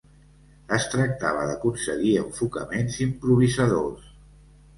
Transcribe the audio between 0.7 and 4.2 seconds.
Es tractava d'aconseguir enfocaments improvisadors.